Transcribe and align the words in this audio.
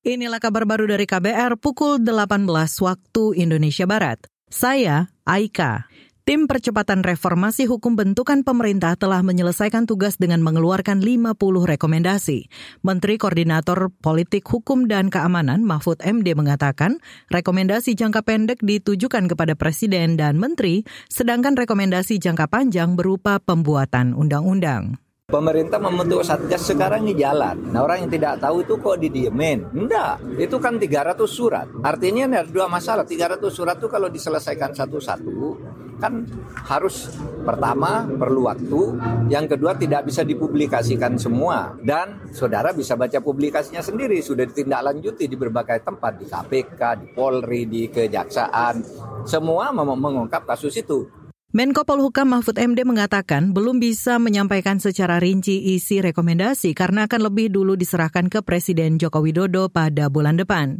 Inilah 0.00 0.40
kabar 0.40 0.64
baru 0.64 0.88
dari 0.88 1.04
KBR 1.04 1.60
pukul 1.60 2.00
18 2.00 2.48
waktu 2.80 3.24
Indonesia 3.36 3.84
Barat. 3.84 4.16
Saya 4.48 5.12
Aika. 5.28 5.92
Tim 6.24 6.48
Percepatan 6.48 7.04
Reformasi 7.04 7.68
Hukum 7.68 8.00
Bentukan 8.00 8.40
Pemerintah 8.40 8.96
telah 8.96 9.20
menyelesaikan 9.20 9.84
tugas 9.84 10.16
dengan 10.16 10.40
mengeluarkan 10.40 11.04
50 11.04 11.36
rekomendasi. 11.36 12.48
Menteri 12.80 13.20
Koordinator 13.20 13.92
Politik 14.00 14.48
Hukum 14.48 14.88
dan 14.88 15.12
Keamanan 15.12 15.68
Mahfud 15.68 16.00
MD 16.00 16.32
mengatakan, 16.32 16.96
rekomendasi 17.28 17.92
jangka 17.92 18.24
pendek 18.24 18.64
ditujukan 18.64 19.28
kepada 19.28 19.52
Presiden 19.52 20.16
dan 20.16 20.40
Menteri, 20.40 20.80
sedangkan 21.12 21.60
rekomendasi 21.60 22.16
jangka 22.16 22.48
panjang 22.48 22.96
berupa 22.96 23.36
pembuatan 23.36 24.16
undang-undang. 24.16 25.09
Pemerintah 25.30 25.78
membentuk 25.78 26.26
satgas 26.26 26.66
sekarang 26.66 27.06
ini 27.06 27.14
jalan. 27.14 27.70
Nah 27.70 27.86
orang 27.86 28.02
yang 28.02 28.10
tidak 28.10 28.42
tahu 28.42 28.66
itu 28.66 28.74
kok 28.82 28.98
didiemin? 28.98 29.62
Enggak, 29.70 30.18
itu 30.34 30.58
kan 30.58 30.74
300 30.74 31.22
surat. 31.30 31.70
Artinya 31.86 32.26
ada 32.26 32.42
dua 32.42 32.66
masalah. 32.66 33.06
300 33.06 33.38
surat 33.46 33.78
itu 33.78 33.86
kalau 33.86 34.10
diselesaikan 34.10 34.74
satu-satu, 34.74 35.54
kan 36.02 36.26
harus 36.66 37.14
pertama 37.46 38.10
perlu 38.10 38.50
waktu, 38.50 38.98
yang 39.30 39.46
kedua 39.46 39.78
tidak 39.78 40.10
bisa 40.10 40.26
dipublikasikan 40.26 41.14
semua. 41.14 41.78
Dan 41.78 42.26
saudara 42.34 42.74
bisa 42.74 42.98
baca 42.98 43.22
publikasinya 43.22 43.86
sendiri, 43.86 44.18
sudah 44.18 44.50
ditindaklanjuti 44.50 45.30
di 45.30 45.36
berbagai 45.38 45.86
tempat, 45.86 46.18
di 46.18 46.26
KPK, 46.26 46.80
di 46.98 47.06
Polri, 47.14 47.70
di 47.70 47.86
Kejaksaan. 47.86 48.82
Semua 49.30 49.70
mengungkap 49.70 50.42
kasus 50.42 50.74
itu. 50.74 51.19
Menko 51.50 51.82
Polhukam 51.82 52.30
Mahfud 52.30 52.62
MD 52.62 52.86
mengatakan 52.86 53.50
belum 53.50 53.82
bisa 53.82 54.22
menyampaikan 54.22 54.78
secara 54.78 55.18
rinci 55.18 55.74
isi 55.74 55.98
rekomendasi 55.98 56.78
karena 56.78 57.10
akan 57.10 57.26
lebih 57.26 57.50
dulu 57.50 57.74
diserahkan 57.74 58.30
ke 58.30 58.38
Presiden 58.46 59.02
Joko 59.02 59.18
Widodo 59.18 59.66
pada 59.66 60.06
bulan 60.06 60.38
depan. 60.38 60.78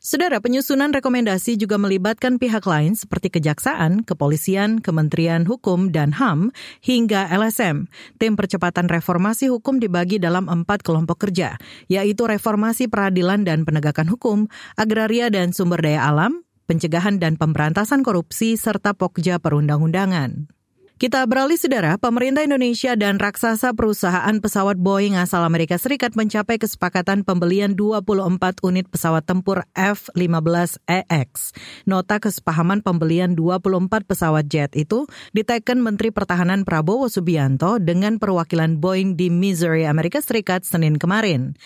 Saudara, 0.00 0.40
penyusunan 0.40 0.88
rekomendasi 0.96 1.60
juga 1.60 1.76
melibatkan 1.76 2.40
pihak 2.40 2.64
lain 2.64 2.96
seperti 2.96 3.28
Kejaksaan, 3.28 4.08
Kepolisian, 4.08 4.80
Kementerian 4.80 5.44
Hukum, 5.44 5.92
dan 5.92 6.16
HAM, 6.16 6.48
hingga 6.80 7.28
LSM. 7.28 7.84
Tim 8.16 8.40
Percepatan 8.40 8.88
Reformasi 8.88 9.52
Hukum 9.52 9.84
dibagi 9.84 10.16
dalam 10.16 10.48
empat 10.48 10.80
kelompok 10.80 11.28
kerja, 11.28 11.60
yaitu 11.92 12.24
reformasi 12.24 12.88
peradilan 12.88 13.44
dan 13.44 13.68
penegakan 13.68 14.08
hukum, 14.08 14.48
agraria 14.80 15.28
dan 15.28 15.52
sumber 15.52 15.82
daya 15.82 16.08
alam, 16.08 16.45
pencegahan 16.66 17.22
dan 17.22 17.38
pemberantasan 17.40 18.04
korupsi, 18.04 18.58
serta 18.58 18.92
pokja 18.92 19.38
perundang-undangan. 19.38 20.50
Kita 20.96 21.28
beralih 21.28 21.60
saudara, 21.60 22.00
pemerintah 22.00 22.40
Indonesia 22.40 22.96
dan 22.96 23.20
raksasa 23.20 23.76
perusahaan 23.76 24.32
pesawat 24.40 24.80
Boeing 24.80 25.20
asal 25.20 25.44
Amerika 25.44 25.76
Serikat 25.76 26.16
mencapai 26.16 26.56
kesepakatan 26.56 27.20
pembelian 27.20 27.76
24 27.76 28.64
unit 28.64 28.88
pesawat 28.88 29.28
tempur 29.28 29.68
F-15EX. 29.76 31.52
Nota 31.84 32.16
kesepahaman 32.16 32.80
pembelian 32.80 33.36
24 33.36 34.08
pesawat 34.08 34.48
jet 34.48 34.72
itu 34.72 35.04
diteken 35.36 35.84
Menteri 35.84 36.08
Pertahanan 36.16 36.64
Prabowo 36.64 37.12
Subianto 37.12 37.76
dengan 37.76 38.16
perwakilan 38.16 38.80
Boeing 38.80 39.20
di 39.20 39.28
Missouri, 39.28 39.84
Amerika 39.84 40.24
Serikat 40.24 40.64
Senin 40.64 40.96
kemarin. 40.96 41.60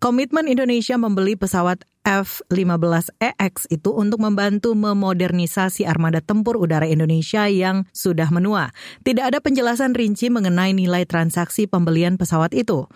Komitmen 0.00 0.48
Indonesia 0.48 0.96
membeli 0.96 1.36
pesawat 1.36 1.84
F-15EX 2.04 3.68
itu 3.68 3.90
untuk 3.92 4.24
membantu 4.24 4.72
memodernisasi 4.72 5.84
armada 5.84 6.24
tempur 6.24 6.56
udara 6.56 6.88
Indonesia 6.88 7.44
yang 7.46 7.84
sudah 7.92 8.32
menua. 8.32 8.72
Tidak 9.04 9.20
ada 9.20 9.38
penjelasan 9.38 9.92
rinci 9.92 10.32
mengenai 10.32 10.72
nilai 10.72 11.04
transaksi 11.04 11.68
pembelian 11.68 12.16
pesawat 12.16 12.56
itu. 12.56 12.88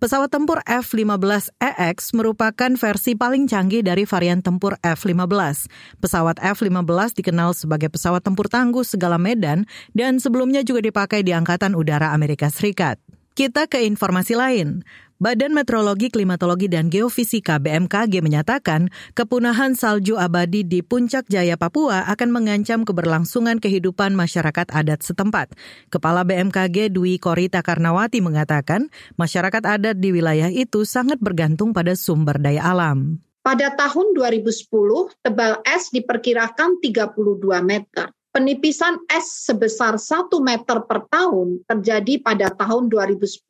Pesawat 0.00 0.32
tempur 0.32 0.64
F-15EX 0.64 2.16
merupakan 2.16 2.72
versi 2.72 3.12
paling 3.12 3.44
canggih 3.44 3.84
dari 3.84 4.08
varian 4.08 4.40
tempur 4.40 4.80
F-15. 4.80 5.68
Pesawat 6.00 6.40
F-15 6.40 7.20
dikenal 7.20 7.52
sebagai 7.52 7.92
pesawat 7.92 8.24
tempur 8.24 8.48
tangguh 8.48 8.80
segala 8.80 9.20
medan 9.20 9.68
dan 9.92 10.16
sebelumnya 10.16 10.64
juga 10.64 10.80
dipakai 10.80 11.20
di 11.20 11.36
Angkatan 11.36 11.76
Udara 11.76 12.16
Amerika 12.16 12.48
Serikat. 12.48 12.96
Kita 13.36 13.68
ke 13.68 13.84
informasi 13.84 14.40
lain. 14.40 14.88
Badan 15.20 15.52
Meteorologi, 15.52 16.08
Klimatologi, 16.08 16.64
dan 16.64 16.88
Geofisika 16.88 17.60
BMKG 17.60 18.24
menyatakan 18.24 18.88
kepunahan 19.12 19.76
salju 19.76 20.16
abadi 20.16 20.64
di 20.64 20.80
Puncak 20.80 21.28
Jaya, 21.28 21.60
Papua 21.60 22.08
akan 22.08 22.32
mengancam 22.32 22.88
keberlangsungan 22.88 23.60
kehidupan 23.60 24.16
masyarakat 24.16 24.72
adat 24.72 25.04
setempat. 25.04 25.52
Kepala 25.92 26.24
BMKG 26.24 26.88
Dwi 26.88 27.20
Korita 27.20 27.60
Karnawati 27.60 28.24
mengatakan 28.24 28.88
masyarakat 29.20 29.60
adat 29.60 30.00
di 30.00 30.08
wilayah 30.08 30.48
itu 30.48 30.88
sangat 30.88 31.20
bergantung 31.20 31.76
pada 31.76 31.92
sumber 31.92 32.40
daya 32.40 32.72
alam. 32.72 33.20
Pada 33.44 33.76
tahun 33.76 34.16
2010, 34.16 34.72
tebal 35.20 35.60
es 35.68 35.92
diperkirakan 35.92 36.80
32 36.80 37.60
meter. 37.60 38.08
Penipisan 38.30 38.94
es 39.10 39.42
sebesar 39.42 39.98
1 39.98 40.30
meter 40.38 40.86
per 40.86 41.02
tahun 41.10 41.66
terjadi 41.66 42.22
pada 42.22 42.46
tahun 42.54 42.86
2010 42.86 43.42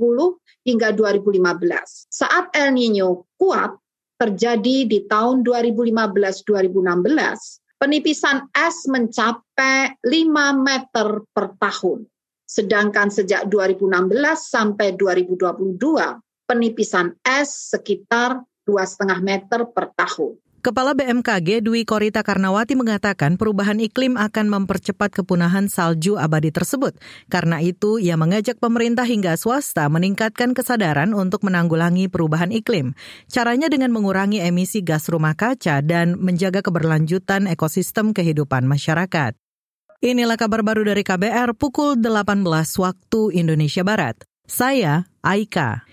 hingga 0.64 0.96
2015. 0.96 2.08
Saat 2.08 2.48
El 2.56 2.80
Nino 2.80 3.28
kuat 3.36 3.76
terjadi 4.16 4.88
di 4.88 5.04
tahun 5.04 5.44
2015-2016, 5.44 7.76
penipisan 7.76 8.48
es 8.56 8.88
mencapai 8.88 10.00
5 10.00 10.64
meter 10.64 11.28
per 11.28 11.60
tahun. 11.60 12.08
Sedangkan 12.48 13.12
sejak 13.12 13.52
2016 13.52 14.16
sampai 14.48 14.96
2022, 14.96 15.76
penipisan 16.48 17.12
es 17.20 17.68
sekitar 17.68 18.40
2,5 18.64 19.12
meter 19.20 19.60
per 19.76 19.92
tahun. 19.92 20.40
Kepala 20.60 20.92
BMKG 20.92 21.64
Dwi 21.64 21.88
Korita 21.88 22.20
Karnawati 22.20 22.76
mengatakan 22.76 23.40
perubahan 23.40 23.80
iklim 23.80 24.20
akan 24.20 24.52
mempercepat 24.52 25.08
kepunahan 25.08 25.72
salju 25.72 26.20
abadi 26.20 26.52
tersebut. 26.52 27.00
Karena 27.32 27.64
itu, 27.64 27.96
ia 27.96 28.20
mengajak 28.20 28.60
pemerintah 28.60 29.08
hingga 29.08 29.40
swasta 29.40 29.88
meningkatkan 29.88 30.52
kesadaran 30.52 31.16
untuk 31.16 31.48
menanggulangi 31.48 32.12
perubahan 32.12 32.52
iklim. 32.52 32.92
Caranya 33.32 33.72
dengan 33.72 33.88
mengurangi 33.88 34.44
emisi 34.44 34.84
gas 34.84 35.08
rumah 35.08 35.32
kaca 35.32 35.80
dan 35.80 36.20
menjaga 36.20 36.60
keberlanjutan 36.60 37.48
ekosistem 37.48 38.12
kehidupan 38.12 38.68
masyarakat. 38.68 39.32
Inilah 40.04 40.36
kabar 40.36 40.60
baru 40.60 40.84
dari 40.84 41.00
KBR 41.00 41.56
pukul 41.56 41.96
18 41.96 42.44
waktu 42.76 43.20
Indonesia 43.32 43.80
Barat. 43.80 44.28
Saya 44.44 45.08
Aika. 45.24 45.84